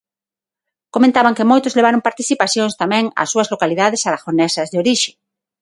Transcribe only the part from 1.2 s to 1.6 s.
que